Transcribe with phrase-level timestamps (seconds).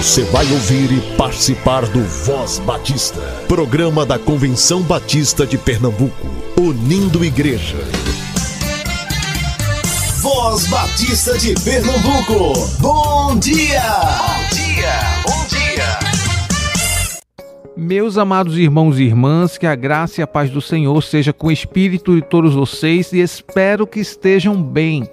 [0.00, 6.26] Você vai ouvir e participar do Voz Batista, programa da Convenção Batista de Pernambuco,
[6.58, 7.76] unindo igreja.
[10.22, 13.82] Voz Batista de Pernambuco, bom dia!
[13.82, 15.98] Bom dia, bom dia!
[17.76, 21.48] Meus amados irmãos e irmãs, que a graça e a paz do Senhor seja com
[21.48, 25.06] o espírito de todos vocês e espero que estejam bem.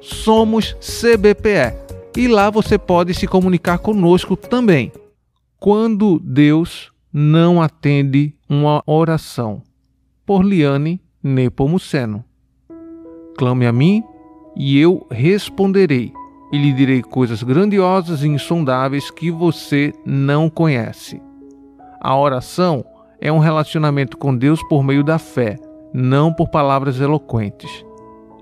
[0.00, 1.84] @somoscbpe.
[2.16, 4.92] E lá você pode se comunicar conosco também.
[5.58, 9.62] Quando Deus não atende uma oração.
[10.26, 12.24] Por Liane Nepomuceno.
[13.36, 14.02] Clame a mim
[14.56, 16.12] e eu responderei,
[16.54, 21.20] e lhe direi coisas grandiosas e insondáveis que você não conhece.
[22.00, 22.84] A oração
[23.20, 25.56] é um relacionamento com Deus por meio da fé,
[25.92, 27.84] não por palavras eloquentes.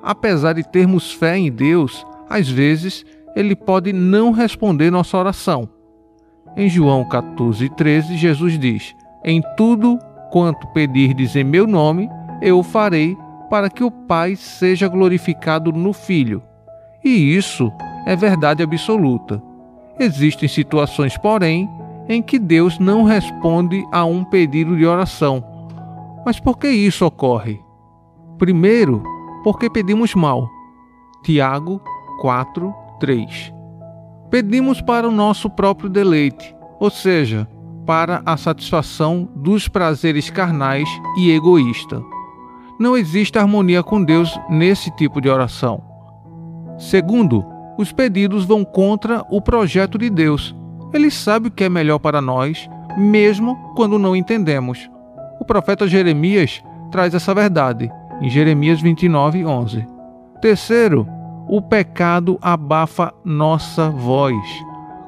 [0.03, 3.03] Apesar de termos fé em Deus, às vezes
[3.35, 5.67] ele pode não responder nossa oração.
[6.55, 9.99] Em João 14,13, Jesus diz: Em tudo
[10.31, 12.11] quanto pedirdes em meu nome,
[12.43, 13.17] eu o farei
[13.49, 16.43] para que o Pai seja glorificado no Filho.
[17.03, 17.73] E isso
[18.07, 19.43] é verdade absoluta.
[19.99, 21.69] Existem situações, porém,
[22.09, 25.45] em que Deus não responde a um pedido de oração.
[26.25, 27.61] Mas por que isso ocorre?
[28.39, 29.03] Primeiro,
[29.45, 30.49] porque pedimos mal.
[31.23, 31.81] Tiago
[32.21, 33.53] 4, 3.
[34.31, 37.47] Pedimos para o nosso próprio deleite, ou seja,
[37.87, 40.89] para a satisfação dos prazeres carnais
[41.19, 42.03] e egoísta
[42.83, 45.81] não existe harmonia com Deus nesse tipo de oração.
[46.77, 47.45] Segundo,
[47.79, 50.55] os pedidos vão contra o projeto de Deus.
[50.93, 54.91] Ele sabe o que é melhor para nós, mesmo quando não entendemos.
[55.41, 57.91] O profeta Jeremias traz essa verdade
[58.21, 59.87] em Jeremias 29, 11.
[60.41, 61.07] Terceiro,
[61.49, 64.37] o pecado abafa nossa voz.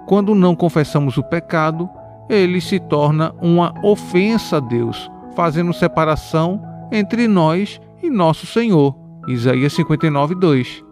[0.06, 1.88] Quando não confessamos o pecado,
[2.28, 6.60] ele se torna uma ofensa a Deus, fazendo separação
[6.90, 8.96] entre nós e nosso Senhor.
[9.28, 10.84] Isaías 59, 2.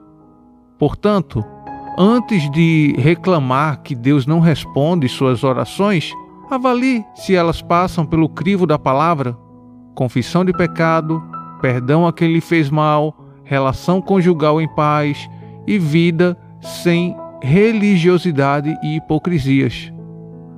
[0.79, 1.45] Portanto,
[1.99, 6.13] antes de reclamar que Deus não responde suas orações,
[6.51, 9.37] avalie se elas passam pelo crivo da palavra:
[9.95, 11.23] confissão de pecado,
[11.61, 15.29] perdão a quem lhe fez mal, relação conjugal em paz
[15.67, 19.93] e vida sem religiosidade e hipocrisias.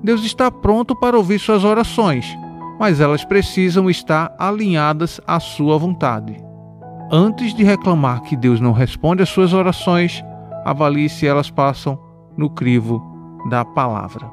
[0.03, 2.27] Deus está pronto para ouvir suas orações
[2.79, 6.37] mas elas precisam estar alinhadas à sua vontade.
[7.11, 10.25] Antes de reclamar que Deus não responde às suas orações,
[10.65, 11.99] avalie se elas passam
[12.37, 13.03] no crivo
[13.49, 14.31] da palavra.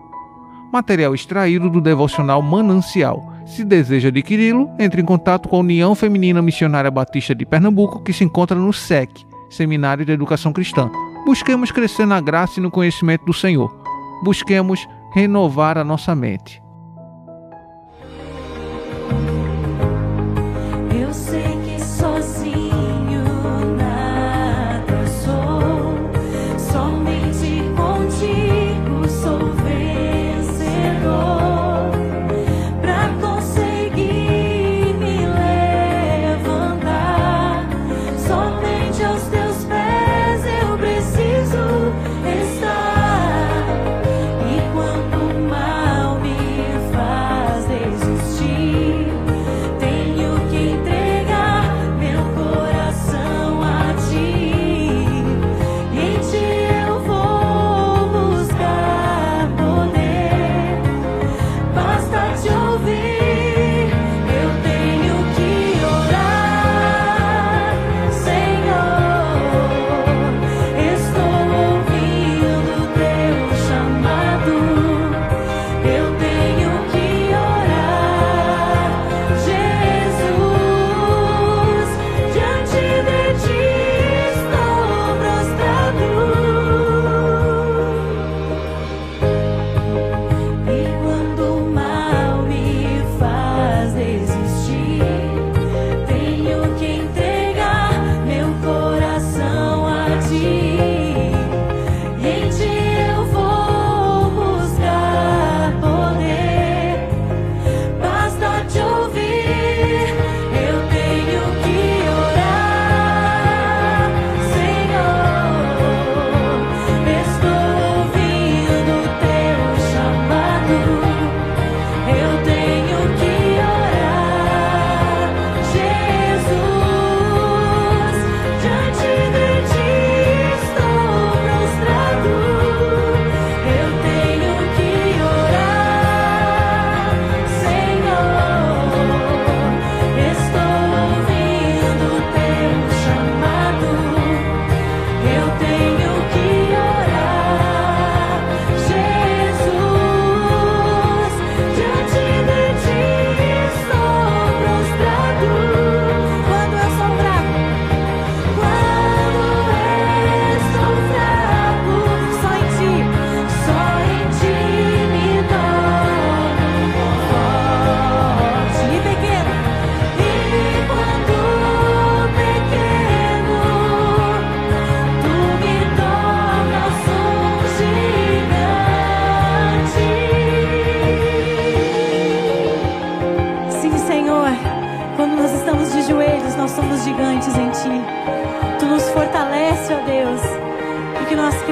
[0.72, 3.30] Material extraído do devocional Manancial.
[3.46, 8.14] Se deseja adquiri-lo, entre em contato com a União Feminina Missionária Batista de Pernambuco, que
[8.14, 9.10] se encontra no SEC,
[9.50, 10.90] Seminário de Educação Cristã.
[11.26, 13.76] Busquemos crescer na graça e no conhecimento do Senhor.
[14.24, 16.61] Busquemos renovar a nossa mente.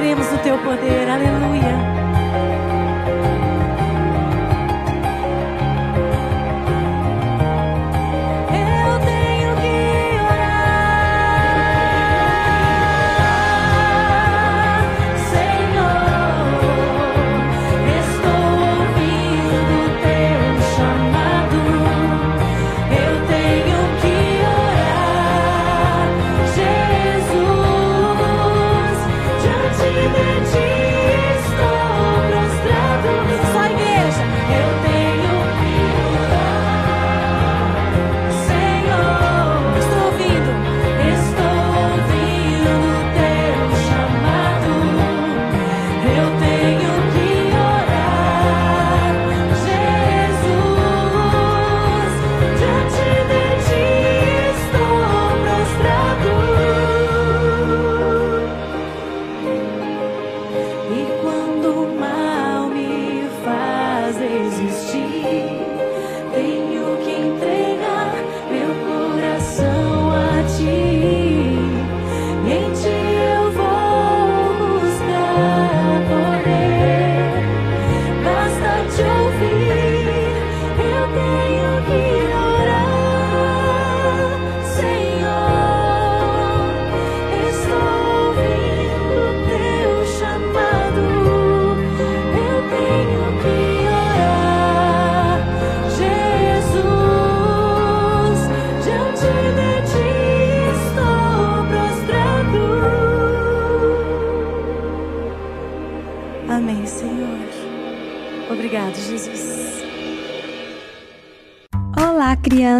[0.00, 1.99] cremos no teu poder, aleluia.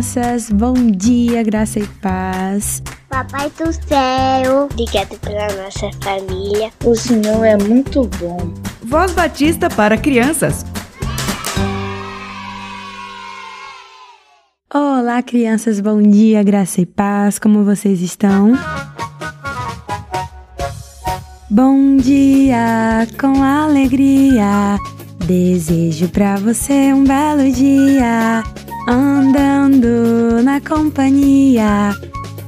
[0.01, 2.83] Crianças, bom dia, graça e paz.
[3.11, 6.71] Papai do céu, obrigado pela nossa família.
[6.83, 8.39] O Senhor é muito bom.
[8.83, 10.65] Voz Batista para crianças.
[14.73, 17.39] Olá, crianças, bom dia, graça e paz.
[17.39, 18.55] Como vocês estão?
[21.51, 24.79] Bom dia, com alegria.
[25.27, 28.43] Desejo para você um belo dia
[28.87, 31.95] andando na companhia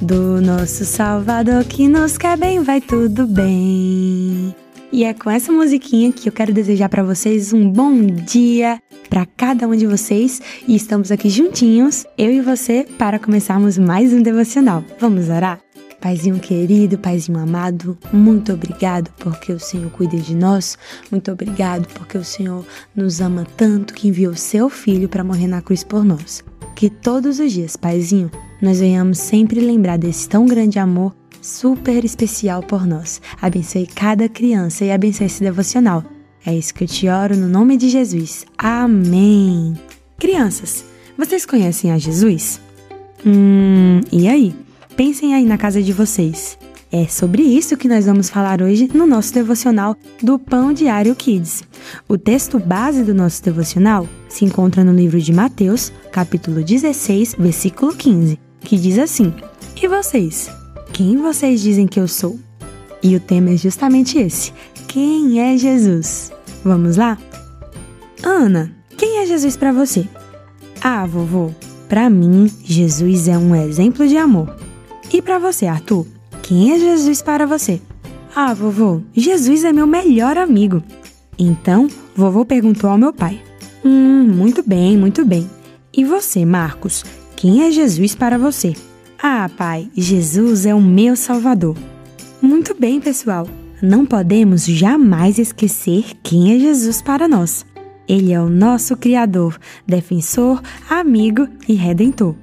[0.01, 4.55] do nosso Salvador que nos quer bem, vai tudo bem.
[4.93, 9.27] E é com essa musiquinha que eu quero desejar para vocês um bom dia para
[9.37, 14.23] cada um de vocês e estamos aqui juntinhos, eu e você, para começarmos mais um
[14.23, 14.85] devocional.
[14.99, 15.61] Vamos orar?
[16.03, 20.77] Paizinho querido, Paizinho amado, muito obrigado porque o Senhor cuida de nós.
[21.13, 25.63] Muito obrigado porque o Senhor nos ama tanto que enviou seu filho para morrer na
[25.63, 26.43] cruz por nós.
[26.75, 28.29] Que todos os dias, Paizinho,
[28.61, 33.23] nós venhamos sempre lembrar desse tão grande amor super especial por nós.
[33.41, 36.03] Abençoe cada criança e abençoe esse devocional.
[36.45, 38.45] É isso que eu te oro no nome de Jesus.
[38.59, 39.75] Amém.
[40.19, 40.85] Crianças,
[41.17, 42.61] vocês conhecem a Jesus?
[43.25, 44.53] Hum, e aí?
[44.97, 46.59] Pensem aí na casa de vocês.
[46.91, 51.63] É sobre isso que nós vamos falar hoje no nosso devocional do Pão Diário Kids.
[52.07, 57.95] O texto base do nosso devocional se encontra no livro de Mateus, capítulo 16, versículo
[57.97, 59.33] 15, que diz assim:
[59.81, 60.51] E vocês?
[60.93, 62.39] Quem vocês dizem que eu sou?
[63.03, 64.53] E o tema é justamente esse:
[64.87, 66.31] Quem é Jesus?
[66.63, 67.17] Vamos lá?
[68.23, 70.07] Ana, quem é Jesus para você?
[70.83, 71.51] Ah, vovô,
[71.89, 74.55] para mim, Jesus é um exemplo de amor.
[75.13, 76.07] E para você, Arthur?
[76.43, 77.81] Quem é Jesus para você?
[78.35, 80.83] Ah, vovô, Jesus é meu melhor amigo.
[81.39, 83.43] Então, vovô perguntou ao meu pai.
[83.85, 85.49] Hum, muito bem, muito bem.
[85.93, 87.05] E você, Marcos?
[87.37, 88.75] Quem é Jesus para você?
[89.23, 91.77] Ah, pai, Jesus é o meu Salvador.
[92.41, 93.47] Muito bem, pessoal.
[93.83, 97.67] Não podemos jamais esquecer quem é Jesus para nós.
[98.09, 102.35] Ele é o nosso Criador, defensor, amigo e redentor.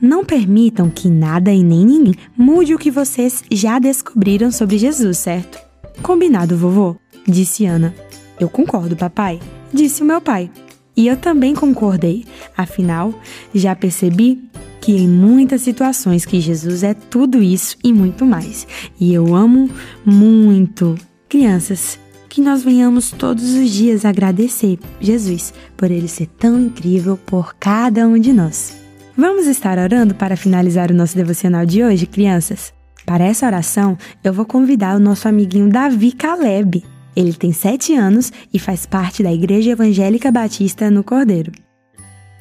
[0.00, 5.18] Não permitam que nada e nem ninguém mude o que vocês já descobriram sobre Jesus,
[5.18, 5.58] certo?
[6.02, 6.96] Combinado, vovô?
[7.26, 7.94] Disse Ana.
[8.38, 9.38] Eu concordo, papai,
[9.72, 10.50] disse o meu pai.
[10.96, 12.24] E eu também concordei.
[12.56, 13.12] Afinal,
[13.54, 14.42] já percebi
[14.80, 18.66] que em muitas situações que Jesus é tudo isso e muito mais.
[18.98, 19.68] E eu amo
[20.04, 20.94] muito.
[21.28, 27.54] Crianças, que nós venhamos todos os dias agradecer Jesus por ele ser tão incrível por
[27.56, 28.79] cada um de nós.
[29.20, 32.72] Vamos estar orando para finalizar o nosso devocional de hoje, crianças?
[33.04, 36.82] Para essa oração, eu vou convidar o nosso amiguinho Davi Caleb.
[37.14, 41.52] Ele tem sete anos e faz parte da Igreja Evangélica Batista no Cordeiro.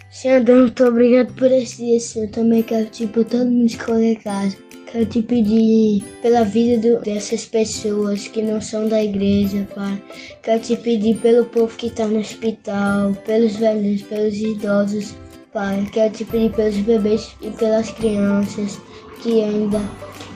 [0.10, 2.30] Senhor, muito obrigado por esse dia, Senhor.
[2.30, 4.56] Também quero te por todo mundo escolher casa.
[4.90, 10.02] Quero te pedir pela vida do, dessas pessoas que não são da igreja, Pai.
[10.42, 15.14] Quero te pedir pelo povo que está no hospital, pelos velhos, pelos idosos,
[15.54, 15.88] Pai.
[15.92, 18.80] Quero te pedir pelos bebês e pelas crianças
[19.22, 19.82] que ainda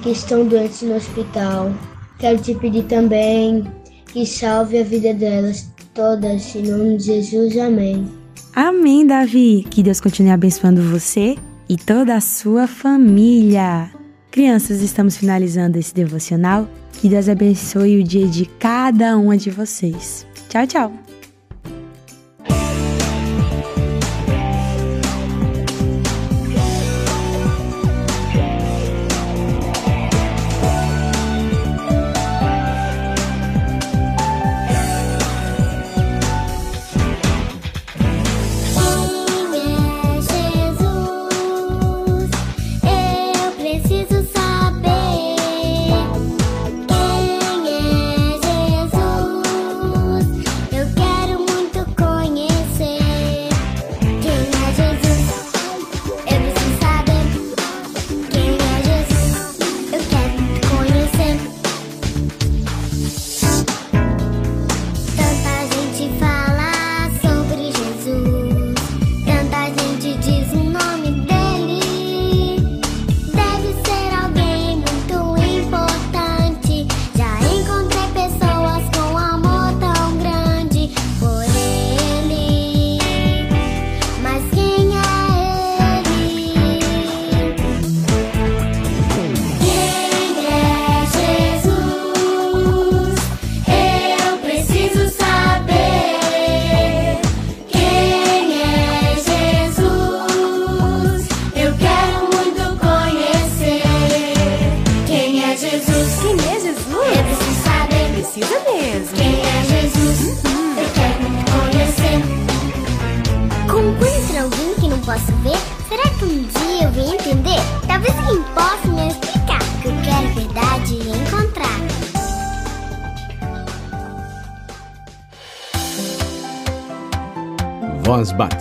[0.02, 1.72] que estão doentes no hospital.
[2.20, 3.64] Quero te pedir também
[4.08, 7.58] que salve a vida delas todas, em nome de Jesus.
[7.58, 8.08] Amém.
[8.56, 9.66] Amém, Davi.
[9.70, 11.36] Que Deus continue abençoando você
[11.70, 13.90] e toda a sua família.
[14.32, 16.68] Crianças, estamos finalizando esse devocional.
[17.00, 20.26] Que Deus abençoe o dia de cada uma de vocês.
[20.50, 21.03] Tchau, tchau.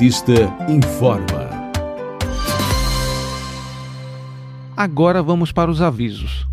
[0.02, 0.32] Batista
[0.68, 1.48] informa.
[4.76, 6.44] Agora vamos para os avisos.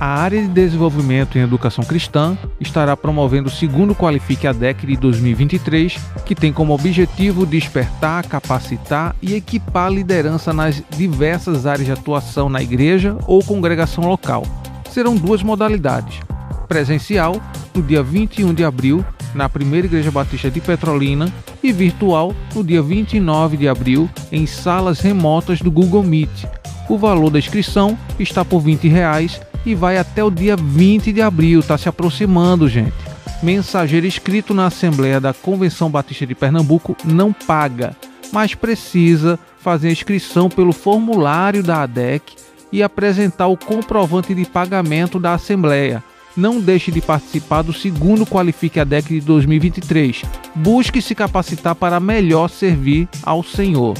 [0.00, 4.96] A área de desenvolvimento em educação cristã estará promovendo o segundo Qualifique a DEC de
[4.96, 11.92] 2023, que tem como objetivo despertar, capacitar e equipar a liderança nas diversas áreas de
[11.92, 14.44] atuação na igreja ou congregação local.
[14.88, 16.20] Serão duas modalidades:
[16.68, 17.42] presencial,
[17.74, 22.80] no dia 21 de abril, na Primeira Igreja Batista de Petrolina e virtual no dia
[22.80, 26.44] 29 de abril em salas remotas do Google Meet.
[26.88, 31.22] O valor da inscrição está por 20 reais e vai até o dia 20 de
[31.22, 32.94] abril, está se aproximando, gente.
[33.42, 37.96] Mensageiro inscrito na Assembleia da Convenção Batista de Pernambuco não paga,
[38.32, 42.34] mas precisa fazer a inscrição pelo formulário da ADEC
[42.72, 46.02] e apresentar o comprovante de pagamento da Assembleia
[46.38, 50.22] não deixe de participar do segundo Qualifique a DEC de 2023.
[50.54, 53.96] Busque se capacitar para melhor servir ao Senhor.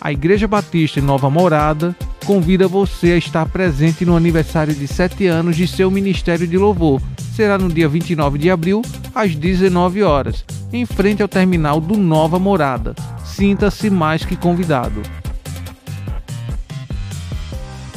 [0.00, 5.26] A Igreja Batista em Nova Morada convida você a estar presente no aniversário de 7
[5.26, 7.00] anos de seu Ministério de Louvor.
[7.34, 8.82] Será no dia 29 de abril,
[9.14, 12.94] às 19 horas, em frente ao terminal do Nova Morada.
[13.24, 15.02] Sinta-se mais que convidado.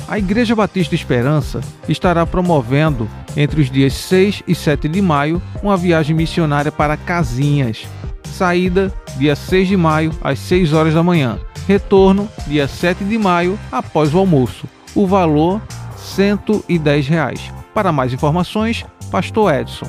[0.08, 5.76] A Igreja Batista Esperança estará promovendo, entre os dias 6 e 7 de maio, uma
[5.76, 7.86] viagem missionária para Casinhas.
[8.26, 11.40] Saída, dia 6 de maio, às 6 horas da manhã.
[11.68, 14.68] Retorno, dia 7 de maio, após o almoço.
[14.94, 15.62] O valor,
[15.96, 17.54] 110 reais.
[17.74, 19.88] Para mais informações, Pastor Edson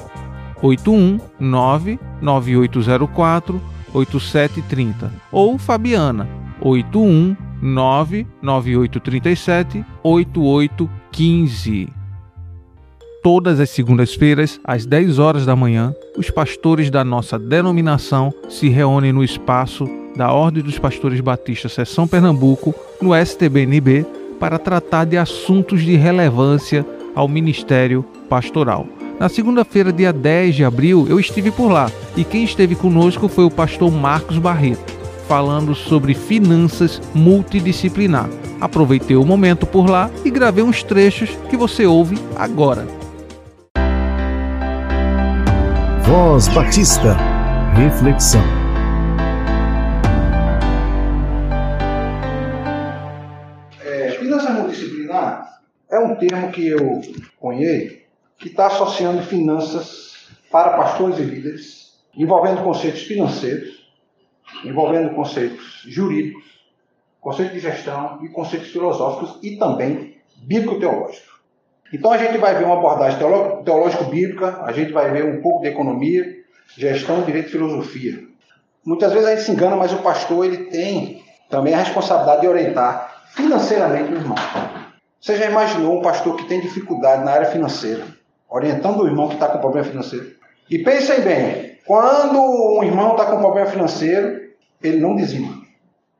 [0.62, 3.61] 819 9804
[3.93, 6.28] 8730 ou Fabiana
[6.61, 11.88] 819 9837 8815.
[13.23, 19.12] Todas as segundas-feiras, às 10 horas da manhã, os pastores da nossa denominação se reúnem
[19.12, 24.07] no espaço da Ordem dos Pastores Batistas Seção Pernambuco, no STBNB,
[24.38, 28.87] para tratar de assuntos de relevância ao ministério pastoral.
[29.18, 33.44] Na segunda-feira, dia 10 de abril, eu estive por lá e quem esteve conosco foi
[33.44, 34.92] o pastor Marcos Barreto,
[35.29, 38.29] falando sobre finanças multidisciplinar.
[38.61, 42.87] Aproveitei o momento por lá e gravei uns trechos que você ouve agora.
[46.05, 47.16] Voz Batista.
[47.74, 48.63] Reflexão.
[55.94, 57.00] É um termo que eu
[57.38, 57.98] conheço
[58.38, 63.88] que está associando finanças para pastores e líderes, envolvendo conceitos financeiros,
[64.64, 66.44] envolvendo conceitos jurídicos,
[67.20, 71.35] conceitos de gestão e conceitos filosóficos e também bíblico-teológicos.
[71.92, 73.18] Então a gente vai ver uma abordagem
[73.64, 76.24] teológico-bíblica, a gente vai ver um pouco de economia,
[76.76, 78.24] gestão, direito e filosofia.
[78.85, 82.48] Muitas vezes a gente se engana, mas o pastor ele tem também a responsabilidade de
[82.48, 84.37] orientar financeiramente o irmão.
[85.24, 88.04] Você já imaginou um pastor que tem dificuldade na área financeira?
[88.54, 90.32] orientando o irmão que está com problema financeiro.
[90.70, 92.38] E pensem bem, quando
[92.78, 94.42] um irmão está com problema financeiro,
[94.82, 95.60] ele não dizima.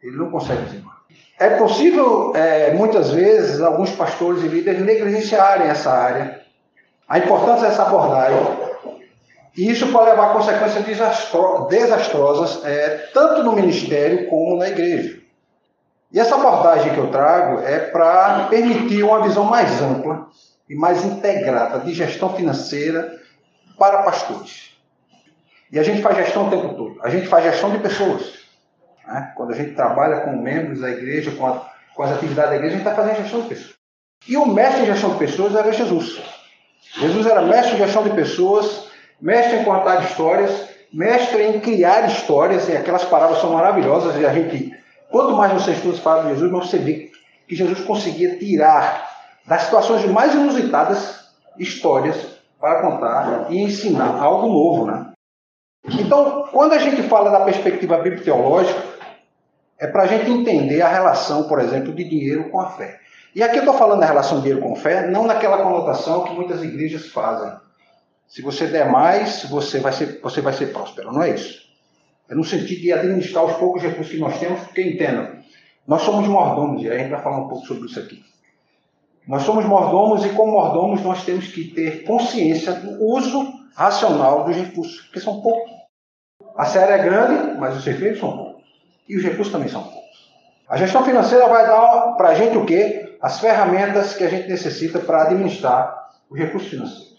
[0.03, 1.03] Ele não consegue dizimar.
[1.39, 6.41] É possível, é, muitas vezes, alguns pastores e líderes negligenciarem essa área,
[7.07, 8.39] a importância dessa abordagem.
[9.57, 10.85] E isso pode levar a consequências
[11.69, 15.21] desastrosas, é, tanto no ministério como na igreja.
[16.15, 20.29] E essa abordagem que eu trago é para permitir uma visão mais ampla
[20.71, 23.21] e mais integrada de gestão financeira
[23.77, 24.79] para pastores.
[25.73, 27.01] E a gente faz gestão o tempo todo.
[27.03, 28.33] A gente faz gestão de pessoas.
[29.05, 29.33] Né?
[29.37, 32.77] Quando a gente trabalha com membros da igreja, com, a, com as atividades da igreja,
[32.77, 33.75] a gente está fazendo gestão de pessoas.
[34.29, 36.23] E o mestre em gestão de pessoas era Jesus.
[36.97, 38.89] Jesus era mestre em gestão de pessoas,
[39.21, 44.33] mestre em contar histórias, mestre em criar histórias, e aquelas palavras são maravilhosas, e a
[44.33, 44.73] gente,
[45.11, 47.11] quanto mais você estuda as palavras de Jesus, mais você vê
[47.47, 49.11] que Jesus conseguia tirar
[49.47, 52.17] das situações mais inusitadas, histórias
[52.61, 55.13] para contar e ensinar algo novo, né?
[55.87, 58.83] Então, quando a gente fala da perspectiva bíblico-teológica,
[59.79, 63.01] é para a gente entender a relação, por exemplo, de dinheiro com a fé.
[63.35, 66.63] E aqui eu estou falando da relação dinheiro com fé, não naquela conotação que muitas
[66.63, 67.53] igrejas fazem.
[68.27, 71.13] Se você der mais, você vai ser, você vai ser próspero.
[71.13, 71.64] Não é isso.
[72.29, 75.39] É no sentido de administrar os poucos recursos que nós temos, porque entendam,
[75.87, 78.25] nós somos mordomos, e a gente vai falar um pouco sobre isso aqui.
[79.27, 84.57] Nós somos mordomos e, como mordomos, nós temos que ter consciência do uso racional dos
[84.57, 85.71] recursos, porque são poucos.
[86.57, 88.63] A série é grande, mas os efeitos são poucos.
[89.09, 90.05] E os recursos também são poucos.
[90.69, 93.17] A gestão financeira vai dar para a gente o quê?
[93.21, 97.15] As ferramentas que a gente necessita para administrar os recursos financeiros.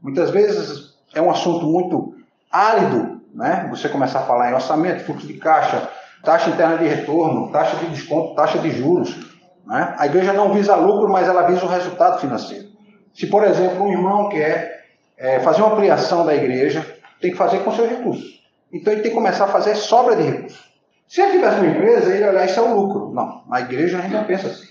[0.00, 2.14] Muitas vezes é um assunto muito
[2.50, 3.66] árido, né?
[3.70, 5.88] Você começar a falar em orçamento, fluxo de caixa,
[6.24, 9.14] taxa interna de retorno, taxa de desconto, taxa de juros.
[9.66, 9.94] Né?
[9.98, 12.68] A igreja não visa lucro, mas ela visa o resultado financeiro.
[13.14, 14.84] Se, por exemplo, um irmão quer
[15.16, 16.84] é, fazer uma ampliação da igreja,
[17.20, 18.38] tem que fazer com seus recursos.
[18.72, 20.68] Então ele tem que começar a fazer sobra de recursos.
[21.06, 23.12] Se ele tivesse uma empresa, ele olhar isso é o lucro.
[23.14, 24.68] Não, na igreja a gente não pensa assim.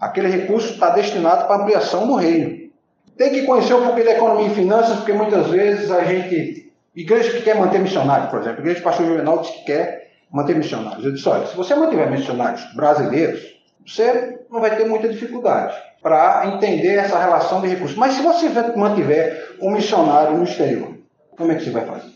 [0.00, 2.68] Aquele recurso está destinado para ampliação do reino.
[3.16, 6.67] Tem que conhecer um pouquinho da economia e finanças, porque muitas vezes a gente.
[6.98, 10.56] Igreja que quer manter missionários, por exemplo, igreja do pastor Juvenal diz que quer manter
[10.56, 11.04] missionários.
[11.04, 13.40] Eu disse: olha, se você mantiver missionários brasileiros,
[13.86, 17.96] você não vai ter muita dificuldade para entender essa relação de recursos.
[17.96, 20.98] Mas se você mantiver um missionário no exterior,
[21.36, 22.08] como é que você vai fazer?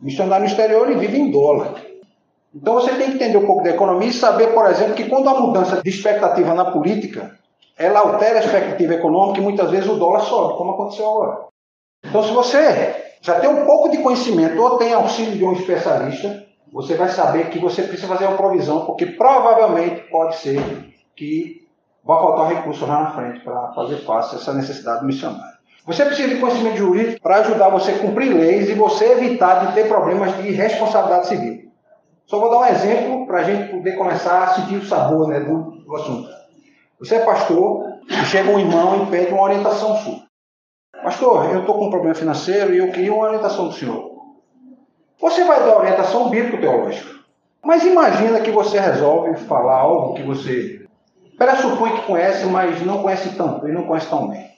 [0.00, 1.74] O missionário no exterior ele vive em dólar.
[2.54, 5.28] Então você tem que entender um pouco da economia e saber, por exemplo, que quando
[5.28, 7.38] há mudança de expectativa na política,
[7.76, 11.48] ela altera a expectativa econômica e muitas vezes o dólar sobe, como aconteceu agora.
[12.02, 16.44] Então, se você já tem um pouco de conhecimento ou tem auxílio de um especialista,
[16.72, 20.60] você vai saber que você precisa fazer uma provisão, porque provavelmente pode ser
[21.14, 21.62] que
[22.04, 25.52] vai faltar recurso lá na frente para fazer face a essa necessidade missionária.
[25.86, 29.74] Você precisa de conhecimento jurídico para ajudar você a cumprir leis e você evitar de
[29.74, 31.70] ter problemas de responsabilidade civil.
[32.26, 35.40] Só vou dar um exemplo para a gente poder começar a sentir o sabor né,
[35.40, 36.28] do, do assunto.
[36.98, 40.31] Você é pastor e chega um irmão e pede uma orientação sua.
[41.02, 44.12] Pastor, eu estou com um problema financeiro e eu queria uma orientação do senhor.
[45.20, 47.10] Você vai dar orientação bíblico-teológica.
[47.62, 50.86] Mas imagina que você resolve falar algo que você
[51.36, 54.50] pressupõe que conhece, mas não conhece tanto e não conhece tão bem.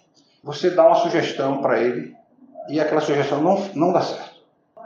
[0.42, 2.14] você dá uma sugestão para ele
[2.68, 4.34] e aquela sugestão não, não dá certo.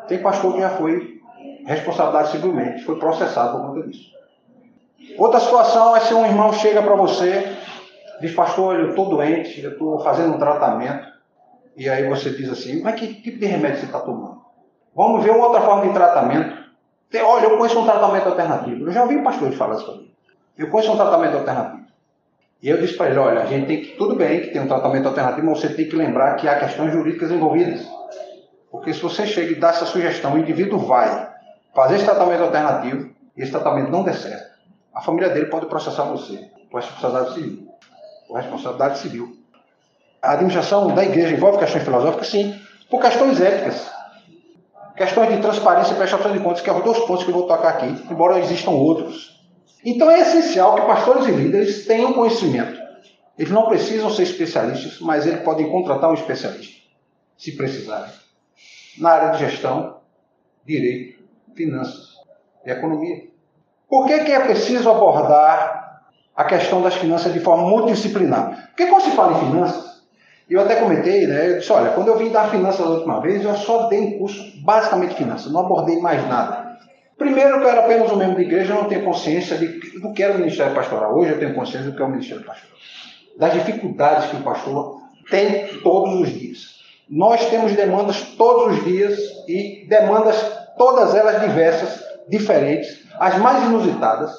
[0.07, 1.21] Tem pastor que já foi
[1.67, 4.13] responsabilidade civilmente, foi processado por conta disso.
[5.17, 7.57] Outra situação é se um irmão chega para você,
[8.21, 11.18] diz, pastor, eu estou doente, eu estou fazendo um tratamento,
[11.79, 14.43] e aí você diz assim, mas que tipo de remédio você está tomando?
[14.97, 16.59] Vamos ver uma outra forma de tratamento.
[17.23, 18.85] Olha, eu conheço um tratamento alternativo.
[18.85, 20.09] Eu já ouvi pastores falar isso.
[20.59, 21.87] Eu conheço um tratamento alternativo.
[22.61, 24.67] E eu disse para ele, olha, a gente tem que, tudo bem que tem um
[24.67, 27.89] tratamento alternativo, mas você tem que lembrar que há questões jurídicas envolvidas.
[28.73, 31.33] Porque se você chega e dá essa sugestão, o indivíduo vai
[31.73, 34.59] fazer esse tratamento alternativo e esse tratamento não der certo,
[34.93, 37.69] a família dele pode processar você por responsabilidade civil.
[38.27, 39.37] Por responsabilidade civil.
[40.21, 43.89] A administração da igreja envolve questões filosóficas, sim, por questões éticas.
[44.97, 47.47] Questões de transparência e prestação de contas, que é os dois pontos que eu vou
[47.47, 49.39] tocar aqui, embora existam outros.
[49.85, 52.79] Então é essencial que pastores e líderes tenham conhecimento.
[53.39, 56.83] Eles não precisam ser especialistas, mas eles podem contratar um especialista,
[57.37, 58.11] se precisarem,
[58.99, 59.99] na área de gestão,
[60.67, 61.23] direito,
[61.55, 62.09] finanças
[62.67, 63.29] e economia.
[63.89, 66.03] Por que, que é preciso abordar
[66.35, 68.67] a questão das finanças de forma multidisciplinar?
[68.69, 69.88] Porque quando se fala em finanças,
[70.55, 71.51] eu até comentei, né?
[71.51, 74.19] Eu disse, olha, quando eu vim dar finanças da última vez, eu só dei um
[74.19, 76.79] curso basicamente de finanças, não abordei mais nada.
[77.19, 80.13] Primeiro, que eu era apenas um membro de igreja, eu não tenho consciência de, do
[80.13, 81.19] que era o ministério pastoral.
[81.19, 82.77] Hoje eu tenho consciência do que é o ministério pastoral.
[83.37, 86.79] Das dificuldades que o pastor tem todos os dias.
[87.11, 90.37] Nós temos demandas todos os dias e demandas,
[90.77, 94.31] todas elas diversas, diferentes, as mais inusitadas.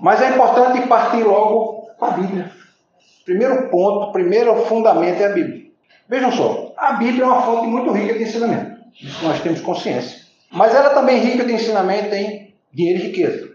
[0.00, 2.59] Mas é importante partir logo para a Bíblia.
[3.24, 5.70] Primeiro ponto, primeiro fundamento é a Bíblia.
[6.08, 8.80] Vejam só, a Bíblia é uma fonte muito rica de ensinamento.
[9.00, 10.20] Isso nós temos consciência.
[10.50, 13.50] Mas ela também é rica de ensinamento em dinheiro e riqueza.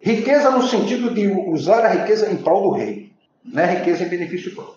[0.00, 3.12] Riqueza no sentido de usar a riqueza em prol do rei,
[3.44, 4.76] não é riqueza em benefício próprio.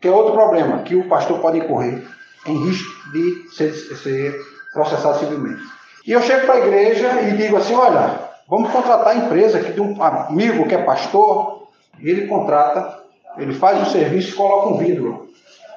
[0.00, 2.02] Que é outro problema, que o pastor pode incorrer
[2.46, 4.34] em risco de ser, ser
[4.72, 5.62] processado civilmente.
[6.06, 9.72] E eu chego para a igreja e digo assim, olha, vamos contratar a empresa que
[9.72, 13.02] de um amigo que é pastor, ele contrata,
[13.36, 15.28] ele faz o serviço e coloca um vidro.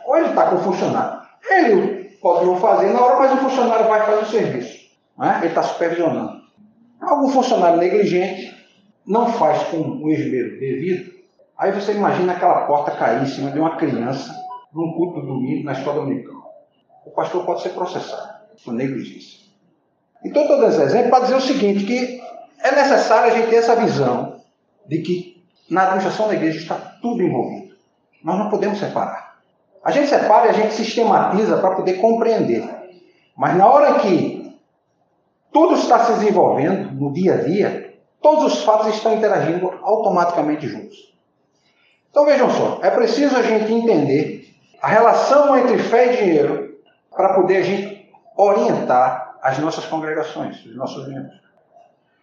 [0.05, 1.19] Ou ele está com o funcionário.
[1.49, 4.79] Ele pode não fazer na hora, mas o funcionário vai fazer o serviço
[5.19, 5.39] né?
[5.39, 6.39] ele está supervisionando.
[7.01, 8.55] Algum funcionário negligente
[9.05, 11.11] não faz com o esmero devido,
[11.57, 14.33] aí você imagina aquela porta cair em cima de uma criança
[14.73, 16.39] num culto domingo na escola dominical.
[17.05, 19.39] O pastor pode ser processado por negligência.
[20.23, 22.21] Então, estou dando esse exemplo para dizer o seguinte, que
[22.61, 24.41] é necessário a gente ter essa visão
[24.85, 27.75] de que na administração da igreja está tudo envolvido.
[28.23, 29.39] Nós não podemos separar.
[29.83, 32.67] A gente separa e a gente sistematiza para poder compreender.
[33.35, 34.59] Mas na hora que
[35.51, 41.15] tudo está se desenvolvendo no dia a dia, todos os fatos estão interagindo automaticamente juntos.
[42.11, 46.79] Então vejam só, é preciso a gente entender a relação entre fé e dinheiro
[47.15, 51.39] para poder a gente orientar as nossas congregações, os nossos membros.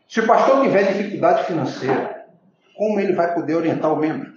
[0.09, 2.27] Se o pastor tiver dificuldade financeira,
[2.77, 4.33] como ele vai poder orientar o membro?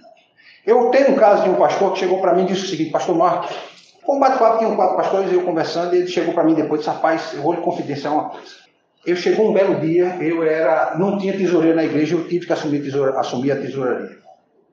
[0.66, 2.90] Eu tenho um caso de um pastor que chegou para mim e disse o seguinte,
[2.90, 3.56] pastor Marcos,
[4.04, 6.84] com um bate-papo, tinham quatro pastores, eu conversando, e ele chegou para mim depois e
[6.84, 8.60] disse, rapaz, eu vou lhe confidenciar uma coisa.
[9.06, 12.52] Eu chegou um belo dia, eu era, não tinha tesoureiro na igreja, eu tive que
[12.52, 14.18] assumir, tesoura, assumir a tesouraria.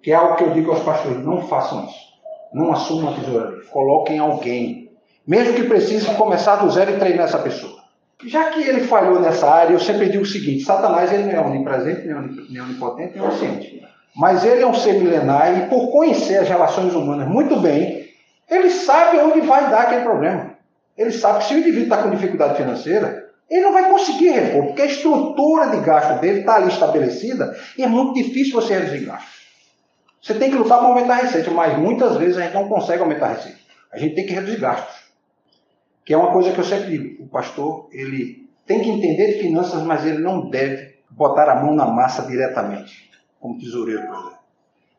[0.02, 2.08] Que é algo que eu digo aos pastores, não façam isso.
[2.54, 3.62] Não assumam a tesouraria.
[3.70, 4.92] Coloquem alguém.
[5.26, 7.78] Mesmo que precise começar do zero e treinar essa pessoa.
[8.26, 11.40] Já que ele falhou nessa área, eu sempre digo o seguinte: Satanás ele não é
[11.40, 13.88] onipresente, nem onipotente, nem onisciente.
[14.18, 18.10] Mas ele é um ser milenar e, por conhecer as relações humanas muito bem,
[18.50, 20.58] ele sabe onde vai dar aquele problema.
[20.98, 24.66] Ele sabe que se o indivíduo está com dificuldade financeira, ele não vai conseguir repor,
[24.66, 29.06] porque a estrutura de gasto dele está ali estabelecida e é muito difícil você reduzir
[29.06, 29.38] gastos.
[30.22, 33.02] Você tem que lutar para aumentar a receita, mas muitas vezes a gente não consegue
[33.02, 33.60] aumentar a receita.
[33.94, 34.96] A gente tem que reduzir gastos.
[36.04, 37.24] Que é uma coisa que eu sempre digo.
[37.24, 41.74] O pastor, ele tem que entender de finanças, mas ele não deve botar a mão
[41.74, 43.07] na massa diretamente,
[43.48, 44.38] como tesoureiro, por exemplo.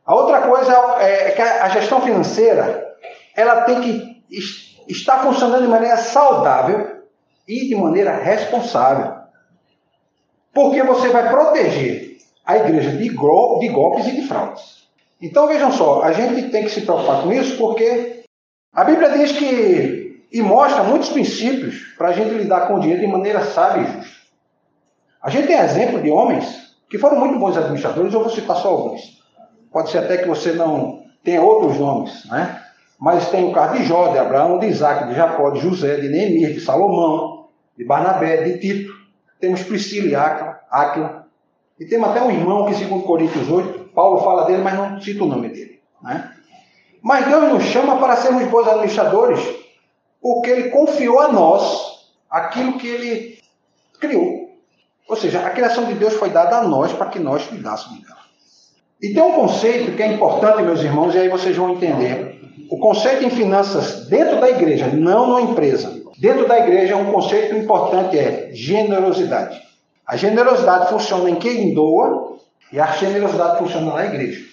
[0.06, 2.96] A outra coisa é, é que a gestão financeira,
[3.36, 4.24] ela tem que
[4.88, 7.02] estar funcionando de maneira saudável
[7.46, 9.18] e de maneira responsável.
[10.52, 14.88] Porque você vai proteger a igreja de, de golpes e de fraudes.
[15.20, 18.24] Então vejam só, a gente tem que se preocupar com isso porque
[18.72, 23.00] a Bíblia diz que e mostra muitos princípios para a gente lidar com o dinheiro
[23.00, 24.18] de maneira sábia e justa.
[25.22, 28.68] A gente tem exemplo de homens que foram muito bons administradores, eu vou citar só
[28.68, 29.22] alguns.
[29.70, 32.62] Pode ser até que você não tenha outros nomes, né?
[32.98, 36.08] Mas tem o caso de Jó, de Abraão, de Isaac, de Jacó, de José, de
[36.08, 38.92] Neemias, de Salomão, de Barnabé, de Tito,
[39.38, 40.16] temos Priscila e
[40.70, 41.26] Áquila,
[41.78, 45.22] e temos até um irmão que, segundo Coríntios 8, Paulo fala dele, mas não cita
[45.22, 45.80] o nome dele.
[46.02, 46.32] Né?
[47.00, 49.40] Mas Deus nos chama para sermos bons administradores,
[50.20, 53.38] porque Ele confiou a nós aquilo que Ele
[54.00, 54.37] criou.
[55.08, 58.18] Ou seja, a criação de Deus foi dada a nós para que nós cuidássemos dela.
[59.00, 62.40] E tem um conceito que é importante, meus irmãos, e aí vocês vão entender.
[62.70, 66.02] O conceito em finanças dentro da igreja, não na empresa.
[66.18, 69.62] Dentro da igreja, um conceito importante é generosidade.
[70.04, 72.36] A generosidade funciona em quem doa
[72.72, 74.44] e a generosidade funciona na igreja.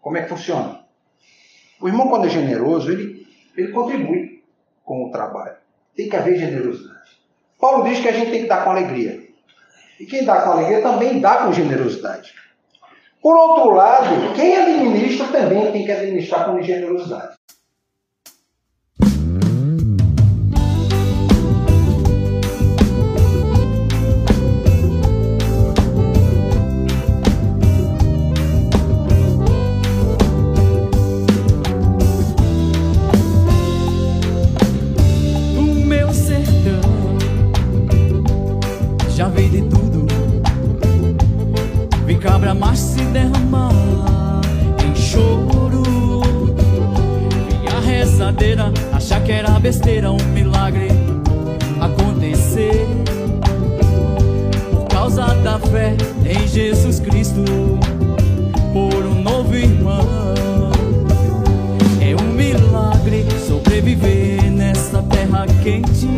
[0.00, 0.80] Como é que funciona?
[1.80, 4.42] O irmão, quando é generoso, ele, ele contribui
[4.84, 5.56] com o trabalho.
[5.94, 7.10] Tem que haver generosidade.
[7.58, 9.29] Paulo diz que a gente tem que dar com alegria.
[10.00, 12.32] E quem dá com alegria também dá com generosidade.
[13.20, 17.36] Por outro lado, quem administra também tem que administrar com generosidade.
[49.60, 50.88] Besteira, um milagre
[51.80, 52.86] acontecer.
[54.70, 57.44] Por causa da fé em Jesus Cristo,
[58.72, 60.04] por um novo irmão.
[62.00, 66.08] É um milagre sobreviver nessa terra quente.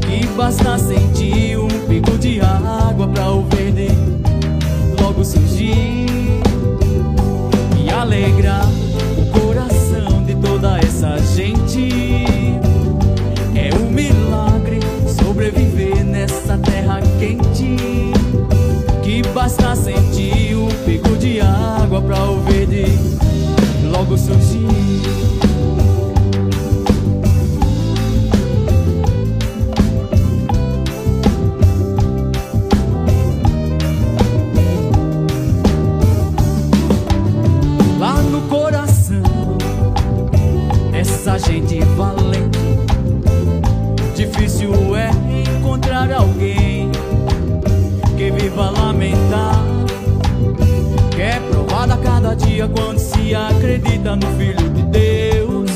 [0.00, 3.88] Que basta sentir um pico de água pra o verde
[5.00, 6.06] logo surgir
[7.78, 8.65] e alegrar
[19.46, 22.86] basta sentir um pico de água pra o verde
[23.92, 24.85] logo surgir.
[53.34, 55.70] Acredita no Filho de Deus.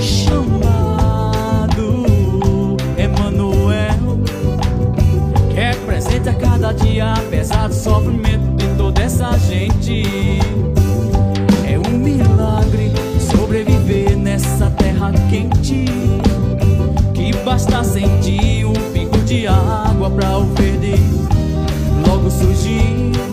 [0.00, 1.56] Chamado
[2.96, 4.20] Emmanuel,
[5.50, 10.04] que é presente a cada dia, apesar do sofrimento de toda essa gente.
[11.66, 15.86] É um milagre sobreviver nessa terra quente.
[17.14, 20.94] Que basta sentir um pico de água pra o verde
[22.06, 23.25] logo surgir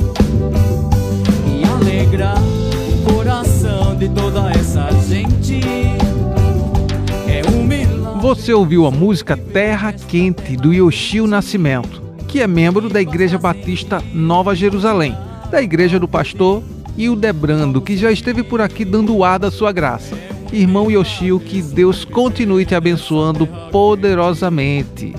[8.43, 14.03] Você ouviu a música Terra Quente do Yoshio Nascimento, que é membro da Igreja Batista
[14.13, 15.15] Nova Jerusalém,
[15.49, 16.62] da Igreja do Pastor
[16.97, 20.19] Hildebrando, que já esteve por aqui dando o ar da sua graça.
[20.51, 25.15] Irmão Yoshio, que Deus continue te abençoando poderosamente.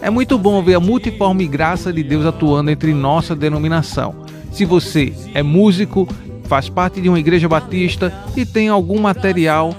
[0.00, 4.24] É muito bom ver a multiforme graça de Deus atuando entre nossa denominação.
[4.52, 6.08] Se você é músico,
[6.44, 9.76] faz parte de uma igreja batista e tem algum material,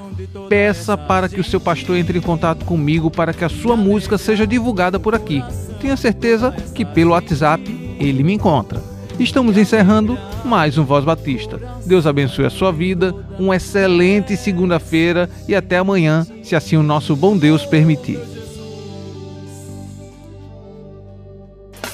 [0.48, 4.18] peça para que o seu pastor entre em contato comigo para que a sua música
[4.18, 5.44] seja divulgada por aqui.
[5.82, 7.64] Tenha certeza que pelo WhatsApp
[8.00, 8.82] ele me encontra.
[9.20, 11.60] Estamos encerrando mais um Voz Batista.
[11.86, 17.16] Deus abençoe a sua vida, uma excelente segunda-feira e até amanhã, se assim o nosso
[17.16, 18.39] bom Deus permitir.